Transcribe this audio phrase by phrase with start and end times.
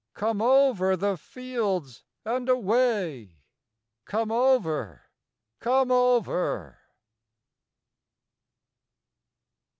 [0.15, 3.37] Come over the fields and away!
[4.05, 5.03] Come over!
[5.59, 6.79] Come over!"